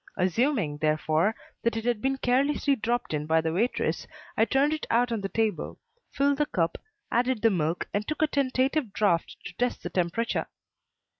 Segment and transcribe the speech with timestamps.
[0.17, 4.87] Assuming, therefore, that it had been carelessly dropped in by the waitress, I turned it
[4.89, 5.77] out on the table,
[6.09, 6.79] filled the cup,
[7.11, 10.47] added the milk, and took a tentative draught to test the temperature.